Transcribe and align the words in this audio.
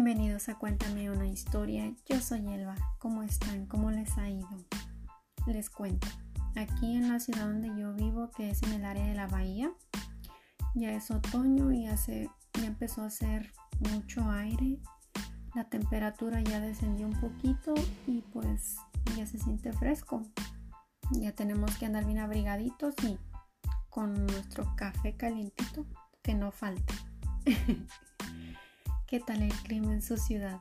Bienvenidos 0.00 0.48
a 0.48 0.54
Cuéntame 0.54 1.10
una 1.10 1.26
historia. 1.26 1.92
Yo 2.08 2.20
soy 2.20 2.46
Elba. 2.46 2.76
¿Cómo 2.98 3.24
están? 3.24 3.66
¿Cómo 3.66 3.90
les 3.90 4.16
ha 4.16 4.30
ido? 4.30 4.48
Les 5.44 5.68
cuento. 5.68 6.06
Aquí 6.54 6.94
en 6.94 7.08
la 7.08 7.18
ciudad 7.18 7.48
donde 7.48 7.66
yo 7.76 7.92
vivo, 7.94 8.30
que 8.30 8.48
es 8.48 8.62
en 8.62 8.74
el 8.74 8.84
área 8.84 9.04
de 9.04 9.16
la 9.16 9.26
bahía, 9.26 9.72
ya 10.76 10.92
es 10.92 11.10
otoño 11.10 11.72
y 11.72 11.88
hace, 11.88 12.30
ya 12.54 12.66
empezó 12.66 13.02
a 13.02 13.06
hacer 13.06 13.52
mucho 13.90 14.30
aire. 14.30 14.78
La 15.56 15.64
temperatura 15.64 16.42
ya 16.42 16.60
descendió 16.60 17.04
un 17.08 17.20
poquito 17.20 17.74
y 18.06 18.20
pues 18.32 18.76
ya 19.16 19.26
se 19.26 19.40
siente 19.40 19.72
fresco. 19.72 20.22
Ya 21.10 21.32
tenemos 21.32 21.76
que 21.76 21.86
andar 21.86 22.04
bien 22.04 22.20
abrigaditos 22.20 22.94
y 23.02 23.18
con 23.88 24.14
nuestro 24.26 24.76
café 24.76 25.16
calientito 25.16 25.86
que 26.22 26.34
no 26.34 26.52
falte. 26.52 26.94
¿Qué 29.08 29.20
tal 29.20 29.42
el 29.42 29.54
clima 29.62 29.94
en 29.94 30.02
su 30.02 30.18
ciudad? 30.18 30.60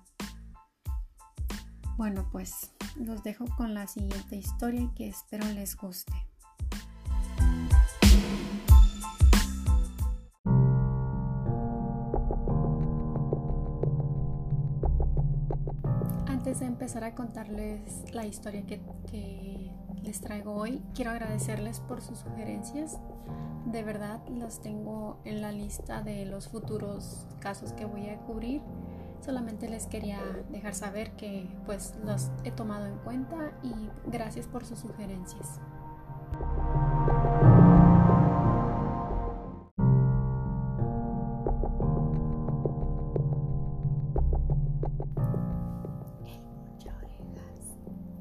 Bueno, 1.97 2.29
pues 2.31 2.71
los 2.95 3.21
dejo 3.21 3.43
con 3.57 3.73
la 3.73 3.87
siguiente 3.87 4.37
historia 4.37 4.89
que 4.95 5.09
espero 5.09 5.45
les 5.47 5.75
guste. 5.75 6.13
Antes 16.47 16.61
de 16.61 16.67
empezar 16.67 17.03
a 17.03 17.13
contarles 17.13 18.05
la 18.13 18.25
historia 18.25 18.65
que, 18.65 18.79
que 19.11 19.69
les 20.01 20.21
traigo 20.21 20.53
hoy, 20.53 20.81
quiero 20.95 21.11
agradecerles 21.11 21.81
por 21.81 22.01
sus 22.01 22.19
sugerencias 22.19 22.99
de 23.65 23.83
verdad 23.83 24.21
las 24.29 24.61
tengo 24.61 25.19
en 25.25 25.41
la 25.41 25.51
lista 25.51 26.01
de 26.03 26.25
los 26.25 26.47
futuros 26.47 27.27
casos 27.41 27.73
que 27.73 27.83
voy 27.83 28.07
a 28.07 28.17
cubrir. 28.19 28.61
Solamente 29.19 29.67
les 29.67 29.87
quería 29.87 30.21
dejar 30.49 30.73
saber 30.73 31.11
que 31.17 31.49
pues 31.65 31.95
los 32.05 32.31
he 32.45 32.51
tomado 32.51 32.85
en 32.85 32.95
cuenta 32.99 33.51
y 33.63 33.73
gracias 34.09 34.47
por 34.47 34.63
sus 34.63 34.79
sugerencias. 34.79 35.59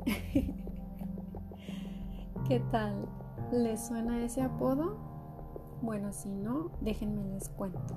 ¿Qué 2.48 2.60
tal? 2.70 3.08
¿Les 3.50 3.84
suena 3.84 4.22
ese 4.22 4.42
apodo? 4.42 4.96
Bueno, 5.82 6.12
si 6.12 6.30
no, 6.30 6.70
déjenme 6.80 7.24
les 7.24 7.48
cuento. 7.48 7.96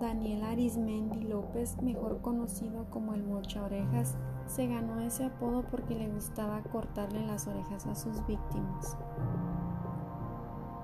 Daniel 0.00 0.44
Arismendi 0.44 1.22
López, 1.22 1.82
mejor 1.82 2.20
conocido 2.22 2.88
como 2.90 3.14
el 3.14 3.24
Mocha 3.24 3.64
Orejas, 3.64 4.16
se 4.46 4.68
ganó 4.68 5.00
ese 5.00 5.24
apodo 5.24 5.64
porque 5.70 5.96
le 5.96 6.08
gustaba 6.08 6.62
cortarle 6.62 7.26
las 7.26 7.48
orejas 7.48 7.86
a 7.86 7.96
sus 7.96 8.24
víctimas. 8.26 8.96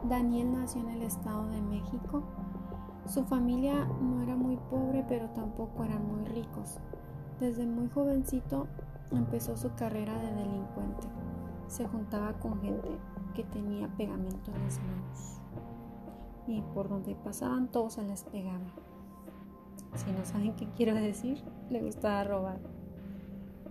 Daniel 0.08 0.52
nació 0.52 0.80
en 0.80 0.88
el 0.88 1.02
Estado 1.02 1.46
de 1.48 1.60
México. 1.62 2.24
Su 3.06 3.22
familia 3.24 3.84
no 4.00 4.22
era 4.22 4.34
muy 4.34 4.56
pobre, 4.56 5.04
pero 5.08 5.30
tampoco 5.30 5.84
eran 5.84 6.04
muy 6.08 6.24
ricos. 6.24 6.80
Desde 7.38 7.66
muy 7.66 7.88
jovencito 7.88 8.66
empezó 9.10 9.56
su 9.56 9.74
carrera 9.74 10.18
de 10.18 10.34
delincuente. 10.34 11.06
Se 11.68 11.86
juntaba 11.86 12.32
con 12.34 12.60
gente 12.60 12.88
que 13.34 13.44
tenía 13.44 13.88
pegamento 13.96 14.50
en 14.52 14.64
las 14.64 14.78
manos 14.78 15.40
y 16.46 16.62
por 16.74 16.88
donde 16.88 17.14
pasaban 17.14 17.68
todos 17.68 17.94
se 17.94 18.02
les 18.02 18.24
pegaba. 18.24 18.66
Si 19.94 20.10
no 20.12 20.24
saben 20.24 20.54
qué 20.56 20.68
quiero 20.76 20.94
decir, 20.94 21.42
le 21.70 21.82
gustaba 21.82 22.24
robar. 22.24 22.60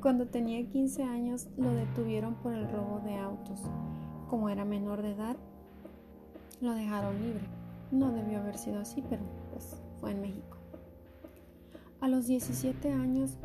Cuando 0.02 0.28
tenía 0.28 0.68
15 0.68 1.04
años 1.04 1.48
lo 1.58 1.72
detuvieron 1.72 2.36
por 2.36 2.54
el 2.54 2.70
robo 2.70 3.00
de 3.00 3.18
autos. 3.18 3.62
Como 4.30 4.50
era 4.50 4.66
menor 4.66 5.02
de 5.02 5.12
edad, 5.12 5.38
lo 6.62 6.74
dejaron 6.74 7.22
libre. 7.22 7.48
No 7.92 8.12
debió 8.12 8.40
haber 8.40 8.58
sido 8.58 8.80
así, 8.80 9.04
pero 9.10 9.24
pues 9.52 9.82
fue 10.00 10.12
en 10.12 10.22
México. 10.22 10.58
A 12.02 12.08
los 12.08 12.28
17 12.28 12.92
años, 12.92 13.38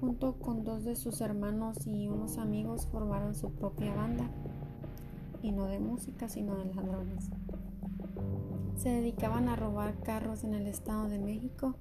junto 0.00 0.34
con 0.34 0.64
dos 0.64 0.84
de 0.84 0.96
sus 0.96 1.20
hermanos 1.20 1.86
y 1.86 2.08
unos 2.08 2.38
amigos, 2.38 2.86
formaron 2.86 3.34
su 3.34 3.50
propia 3.50 3.94
banda. 3.94 4.30
Y 5.42 5.52
no 5.52 5.66
de 5.66 5.78
música, 5.78 6.28
sino 6.28 6.56
de 6.56 6.66
ladrones 6.74 7.30
se 8.76 8.90
dedicaban 8.90 9.48
a 9.48 9.56
robar 9.56 9.98
carros 10.00 10.44
en 10.44 10.54
el 10.54 10.66
Estado 10.66 11.08
de 11.08 11.18
México 11.18 11.74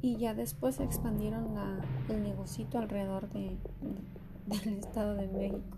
y 0.00 0.16
ya 0.16 0.32
después 0.32 0.80
expandieron 0.80 1.54
el 2.08 2.22
negocito 2.22 2.78
alrededor 2.78 3.28
del 3.28 3.58
Estado 4.78 5.14
de 5.16 5.28
México. 5.28 5.76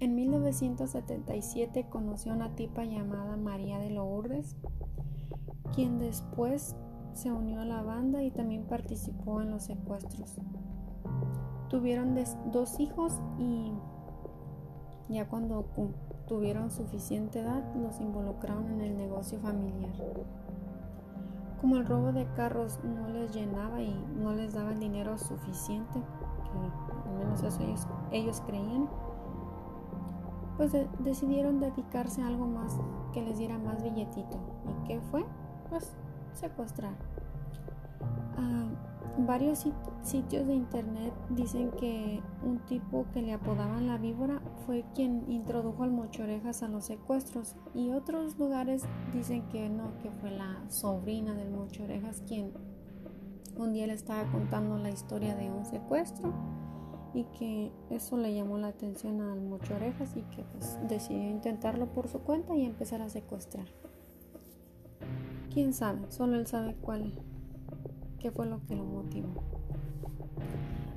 En 0.00 0.14
1977 0.14 1.86
conoció 1.88 2.32
a 2.32 2.34
una 2.34 2.54
tipa 2.56 2.84
llamada 2.84 3.36
María 3.36 3.78
de 3.78 3.90
Lourdes, 3.90 4.56
quien 5.74 5.98
después 5.98 6.74
se 7.16 7.32
unió 7.32 7.60
a 7.60 7.64
la 7.64 7.82
banda 7.82 8.22
y 8.22 8.30
también 8.30 8.64
participó 8.64 9.40
en 9.40 9.50
los 9.50 9.64
secuestros. 9.64 10.36
Tuvieron 11.68 12.16
dos 12.52 12.78
hijos 12.78 13.20
y 13.38 13.72
ya 15.08 15.26
cuando 15.28 15.64
tuvieron 16.26 16.70
suficiente 16.70 17.40
edad, 17.40 17.64
los 17.74 18.00
involucraron 18.00 18.70
en 18.72 18.80
el 18.80 18.96
negocio 18.96 19.38
familiar. 19.40 19.92
Como 21.60 21.76
el 21.76 21.86
robo 21.86 22.12
de 22.12 22.26
carros 22.34 22.80
no 22.84 23.08
les 23.08 23.32
llenaba 23.34 23.80
y 23.80 23.94
no 24.16 24.32
les 24.32 24.52
daba 24.52 24.72
el 24.72 24.80
dinero 24.80 25.16
suficiente, 25.16 25.94
que 25.94 27.08
al 27.08 27.18
menos 27.18 27.42
eso 27.42 27.60
ellos, 28.12 28.40
creían, 28.46 28.88
pues 30.56 30.72
decidieron 30.98 31.60
dedicarse 31.60 32.22
a 32.22 32.26
algo 32.26 32.46
más 32.46 32.78
que 33.12 33.22
les 33.22 33.38
diera 33.38 33.58
más 33.58 33.82
billetito. 33.82 34.38
¿Y 34.66 34.88
qué 34.88 35.00
fue? 35.00 35.24
Pues 35.70 35.96
secuestrar. 36.36 36.94
Ah, 38.36 38.68
Varios 39.18 39.64
sitios 40.02 40.46
de 40.46 40.52
internet 40.52 41.10
dicen 41.30 41.70
que 41.70 42.20
un 42.44 42.58
tipo 42.66 43.06
que 43.14 43.22
le 43.22 43.32
apodaban 43.32 43.86
la 43.86 43.96
víbora 43.96 44.42
fue 44.66 44.84
quien 44.94 45.24
introdujo 45.30 45.84
al 45.84 45.90
mochorejas 45.90 46.62
a 46.62 46.68
los 46.68 46.84
secuestros 46.84 47.56
y 47.72 47.92
otros 47.92 48.38
lugares 48.38 48.82
dicen 49.14 49.48
que 49.48 49.70
no, 49.70 49.96
que 50.02 50.10
fue 50.10 50.30
la 50.30 50.62
sobrina 50.68 51.34
del 51.34 51.50
mochorejas 51.50 52.22
quien 52.28 52.52
un 53.56 53.72
día 53.72 53.86
le 53.86 53.94
estaba 53.94 54.30
contando 54.30 54.76
la 54.76 54.90
historia 54.90 55.34
de 55.34 55.50
un 55.50 55.64
secuestro 55.64 56.34
y 57.14 57.24
que 57.38 57.72
eso 57.88 58.18
le 58.18 58.34
llamó 58.34 58.58
la 58.58 58.68
atención 58.68 59.22
al 59.22 59.40
mochorejas 59.40 60.14
y 60.14 60.22
que 60.24 60.44
pues, 60.52 60.78
decidió 60.88 61.30
intentarlo 61.30 61.86
por 61.86 62.08
su 62.08 62.20
cuenta 62.20 62.54
y 62.54 62.66
empezar 62.66 63.00
a 63.00 63.08
secuestrar. 63.08 63.66
¿Quién 65.56 65.72
sabe? 65.72 66.00
Solo 66.10 66.36
él 66.36 66.46
sabe 66.46 66.74
cuál 66.82 67.14
qué 68.18 68.30
fue 68.30 68.44
lo 68.44 68.60
que 68.66 68.76
lo 68.76 68.84
motivó. 68.84 69.42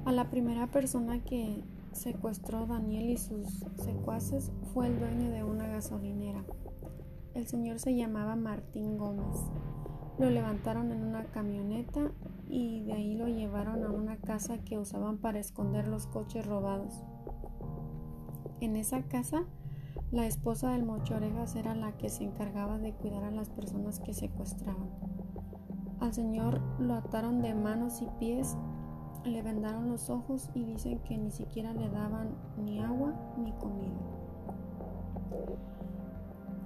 A 0.04 0.12
la 0.12 0.30
primera 0.30 0.68
persona 0.68 1.24
que 1.24 1.64
secuestró 1.94 2.66
Daniel 2.66 3.10
y 3.10 3.18
sus 3.18 3.48
secuaces 3.78 4.52
fue 4.74 4.88
el 4.88 5.00
dueño 5.00 5.32
de 5.32 5.46
una 5.46 5.66
gasolinera. 5.66 6.44
El 7.36 7.48
señor 7.48 7.80
se 7.80 7.96
llamaba 7.96 8.36
Martín 8.36 8.98
Gómez. 8.98 9.38
Lo 10.18 10.30
levantaron 10.30 10.92
en 10.92 11.06
una 11.06 11.24
camioneta 11.24 12.12
y 12.50 12.82
de 12.82 12.92
ahí 12.92 13.16
lo 13.16 13.30
llevaron 13.30 13.86
a 13.86 13.92
una 13.92 14.18
casa 14.18 14.58
que 14.58 14.78
usaban 14.78 15.20
para 15.20 15.40
esconder 15.40 15.88
los 15.88 16.06
coches 16.06 16.46
robados. 16.46 17.02
En 18.60 18.76
esa 18.76 19.04
casa, 19.04 19.46
la 20.12 20.26
esposa 20.26 20.72
del 20.72 20.86
Mochorejas 20.86 21.56
era 21.56 21.76
la 21.76 21.92
que 21.98 22.10
se 22.10 22.24
encargaba 22.24 22.80
de 22.80 22.94
cuidar 22.94 23.24
a 23.24 23.32
las 23.32 23.50
personas 23.50 24.00
que 24.00 24.14
secuestraban. 24.14 24.90
Al 26.00 26.14
Señor 26.14 26.62
lo 26.80 26.96
ataron 26.96 27.42
de 27.42 27.54
manos 27.54 28.02
y 28.02 28.08
pies, 28.20 28.58
le 29.24 29.44
vendaron 29.44 29.90
los 29.90 30.10
ojos 30.10 30.50
y 30.56 30.64
dicen 30.64 31.00
que 31.00 31.18
ni 31.18 31.30
siquiera 31.30 31.74
le 31.74 31.90
daban 31.90 32.36
ni 32.58 32.80
agua 32.80 33.14
ni 33.38 33.52
comida. 33.54 34.00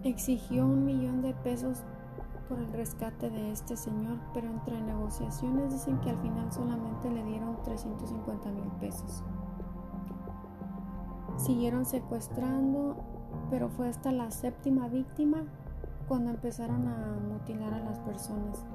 Exigió 0.04 0.66
un 0.66 0.86
millón 0.86 1.22
de 1.22 1.34
pesos 1.34 1.84
por 2.48 2.60
el 2.60 2.72
rescate 2.72 3.30
de 3.30 3.52
este 3.52 3.76
señor, 3.76 4.20
pero 4.34 4.48
entre 4.48 4.80
negociaciones 4.82 5.74
dicen 5.74 6.00
que 6.00 6.12
al 6.12 6.18
final 6.20 6.52
solamente 6.52 7.10
le 7.10 7.24
dieron 7.24 7.62
350 7.64 8.52
mil 8.52 8.72
pesos. 8.80 9.24
Siguieron 11.38 11.86
secuestrando, 11.86 13.13
pero 13.50 13.70
fue 13.70 13.88
hasta 13.88 14.12
la 14.12 14.32
séptima 14.32 14.88
víctima 14.88 15.44
cuando 16.08 16.32
empezaron 16.32 16.88
a 16.88 17.18
mutilar 17.30 17.74
a 17.74 17.84
las 17.84 18.00
personas. 18.00 18.66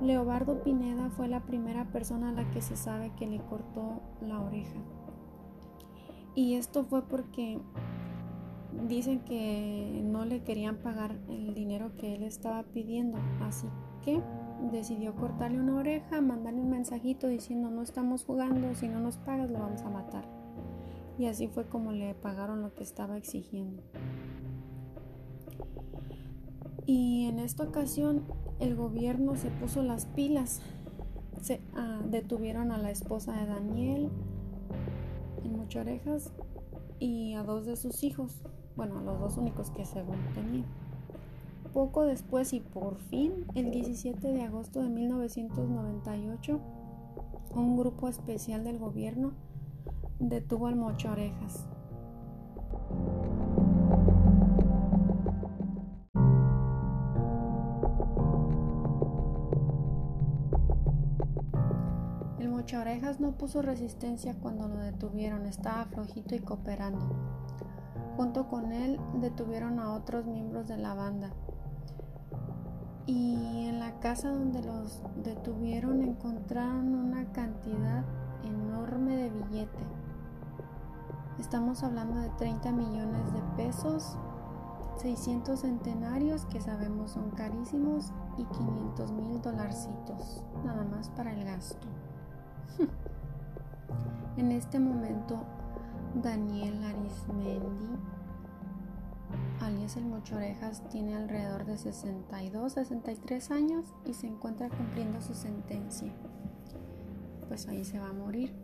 Leobardo 0.00 0.62
Pineda 0.62 1.10
fue 1.10 1.28
la 1.28 1.40
primera 1.40 1.84
persona 1.86 2.30
a 2.30 2.32
la 2.32 2.50
que 2.50 2.62
se 2.62 2.76
sabe 2.76 3.12
que 3.18 3.26
le 3.26 3.40
cortó 3.40 4.00
la 4.20 4.40
oreja. 4.40 4.80
Y 6.34 6.54
esto 6.54 6.84
fue 6.84 7.02
porque 7.02 7.60
dicen 8.88 9.20
que 9.20 10.00
no 10.04 10.24
le 10.24 10.42
querían 10.42 10.76
pagar 10.76 11.18
el 11.28 11.54
dinero 11.54 11.94
que 11.96 12.14
él 12.14 12.22
estaba 12.22 12.62
pidiendo, 12.62 13.18
así 13.42 13.66
que 14.02 14.22
decidió 14.70 15.14
cortarle 15.16 15.60
una 15.60 15.76
oreja, 15.76 16.20
mandarle 16.20 16.60
un 16.60 16.70
mensajito 16.70 17.26
diciendo 17.26 17.70
no 17.70 17.82
estamos 17.82 18.24
jugando, 18.24 18.74
si 18.74 18.88
no 18.88 19.00
nos 19.00 19.16
pagas 19.18 19.50
lo 19.50 19.58
vamos 19.58 19.82
a 19.82 19.90
matar. 19.90 20.39
Y 21.20 21.26
así 21.26 21.48
fue 21.48 21.66
como 21.66 21.92
le 21.92 22.14
pagaron 22.14 22.62
lo 22.62 22.74
que 22.74 22.82
estaba 22.82 23.18
exigiendo. 23.18 23.82
Y 26.86 27.26
en 27.26 27.38
esta 27.40 27.62
ocasión 27.62 28.22
el 28.58 28.74
gobierno 28.74 29.36
se 29.36 29.50
puso 29.50 29.82
las 29.82 30.06
pilas. 30.06 30.62
Se 31.42 31.60
ah, 31.76 32.00
detuvieron 32.08 32.72
a 32.72 32.78
la 32.78 32.90
esposa 32.90 33.34
de 33.34 33.44
Daniel 33.44 34.08
en 35.44 35.58
Mucho 35.58 35.80
Orejas 35.80 36.32
y 36.98 37.34
a 37.34 37.42
dos 37.42 37.66
de 37.66 37.76
sus 37.76 38.02
hijos, 38.02 38.42
bueno, 38.74 39.00
a 39.00 39.02
los 39.02 39.20
dos 39.20 39.36
únicos 39.36 39.70
que 39.72 39.84
según 39.84 40.16
tenía. 40.32 40.64
Poco 41.74 42.06
después 42.06 42.54
y 42.54 42.60
por 42.60 42.96
fin, 42.96 43.44
el 43.54 43.70
17 43.70 44.26
de 44.26 44.42
agosto 44.42 44.80
de 44.80 44.88
1998, 44.88 46.60
un 47.54 47.76
grupo 47.76 48.08
especial 48.08 48.64
del 48.64 48.78
gobierno 48.78 49.34
detuvo 50.20 50.66
al 50.66 50.76
Mocho 50.76 51.10
Orejas. 51.10 51.66
El 62.38 62.50
Mocho 62.50 62.80
Orejas 62.80 63.18
no 63.18 63.32
puso 63.32 63.62
resistencia 63.62 64.34
cuando 64.34 64.68
lo 64.68 64.78
detuvieron, 64.78 65.46
estaba 65.46 65.86
flojito 65.86 66.34
y 66.34 66.40
cooperando. 66.40 67.16
Junto 68.16 68.48
con 68.48 68.72
él 68.72 69.00
detuvieron 69.20 69.80
a 69.80 69.94
otros 69.94 70.26
miembros 70.26 70.68
de 70.68 70.76
la 70.76 70.92
banda 70.94 71.30
y 73.06 73.66
en 73.66 73.80
la 73.80 73.98
casa 73.98 74.28
donde 74.28 74.62
los 74.62 75.02
detuvieron 75.24 76.02
encontraron 76.02 76.94
una 76.94 77.32
cantidad 77.32 78.04
enorme 78.44 79.16
de 79.16 79.30
billete. 79.30 79.99
Estamos 81.40 81.82
hablando 81.82 82.20
de 82.20 82.28
30 82.36 82.70
millones 82.70 83.32
de 83.32 83.40
pesos, 83.56 84.18
600 84.98 85.58
centenarios 85.58 86.44
que 86.44 86.60
sabemos 86.60 87.12
son 87.12 87.30
carísimos 87.30 88.12
y 88.36 88.44
500 88.44 89.12
mil 89.12 89.40
dolarcitos, 89.40 90.44
nada 90.62 90.84
más 90.84 91.08
para 91.08 91.32
el 91.32 91.42
gasto. 91.44 91.88
en 94.36 94.52
este 94.52 94.78
momento, 94.78 95.42
Daniel 96.22 96.84
Arismendi 96.84 97.98
alias 99.62 99.96
el 99.96 100.04
Mucho 100.04 100.36
Orejas 100.36 100.82
tiene 100.90 101.16
alrededor 101.16 101.64
de 101.64 101.78
62, 101.78 102.74
63 102.74 103.50
años 103.50 103.94
y 104.04 104.12
se 104.12 104.26
encuentra 104.26 104.68
cumpliendo 104.68 105.22
su 105.22 105.32
sentencia. 105.32 106.12
Pues 107.48 107.66
ahí 107.66 107.82
se 107.84 107.98
va 107.98 108.10
a 108.10 108.12
morir, 108.12 108.54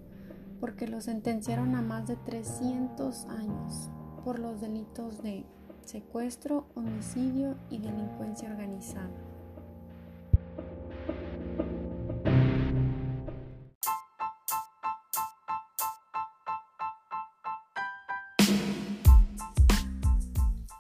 porque 0.61 0.87
lo 0.87 1.01
sentenciaron 1.01 1.75
a 1.75 1.83
más 1.83 2.07
de 2.07 2.17
300 2.17 3.27
años 3.27 3.91
por 4.25 4.39
los 4.39 4.61
delitos 4.61 5.23
de 5.23 5.45
secuestro, 5.85 6.67
homicidio 6.75 7.57
y 7.71 7.79
delincuencia 7.79 8.51
organizada. 8.51 9.11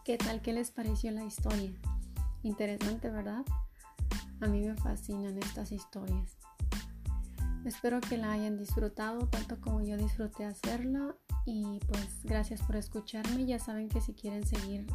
¿Qué 0.04 0.18
tal? 0.18 0.40
¿Qué 0.40 0.52
les 0.52 0.70
pareció 0.70 1.10
la 1.10 1.24
historia? 1.24 1.72
Interesante, 2.42 3.10
¿verdad? 3.10 3.44
A 4.40 4.46
mí 4.46 4.60
me 4.60 4.76
fascinan 4.76 5.36
estas 5.38 5.72
historias. 5.72 6.45
Espero 7.66 8.00
que 8.00 8.16
la 8.16 8.30
hayan 8.30 8.56
disfrutado 8.56 9.26
tanto 9.26 9.60
como 9.60 9.82
yo 9.82 9.96
disfruté 9.96 10.44
hacerla 10.44 11.16
y 11.44 11.80
pues 11.88 12.22
gracias 12.22 12.62
por 12.62 12.76
escucharme. 12.76 13.44
Ya 13.44 13.58
saben 13.58 13.88
que 13.88 14.00
si 14.00 14.14
quieren 14.14 14.46
seguir, 14.46 14.86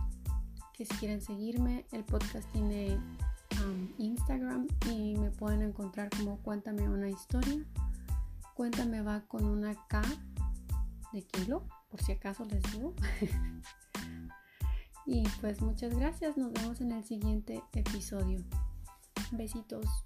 que 0.74 0.86
si 0.86 0.96
quieren 0.96 1.22
seguirme, 1.22 1.86
el 1.92 2.06
podcast 2.06 2.50
tiene 2.54 2.98
Instagram 3.98 4.70
y 4.90 5.18
me 5.18 5.32
pueden 5.32 5.64
encontrar 5.64 6.10
como 6.12 6.38
Cuéntame 6.44 6.88
una 6.88 7.10
historia. 7.10 7.62
Cuéntame 8.56 9.02
va 9.02 9.20
con 9.28 9.44
una 9.44 9.76
K 9.90 10.02
de 11.12 11.24
kilo, 11.24 11.68
por 11.90 12.02
si 12.02 12.14
acaso 12.14 12.46
les 12.46 12.64
digo. 12.72 12.96
Y 15.08 15.28
pues 15.42 15.62
muchas 15.62 15.96
gracias, 15.96 16.38
nos 16.38 16.54
vemos 16.54 16.80
en 16.80 16.92
el 16.92 17.04
siguiente 17.04 17.64
episodio. 17.74 18.38
Besitos. 19.32 20.06